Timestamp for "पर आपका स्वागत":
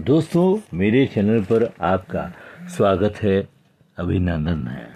1.42-3.14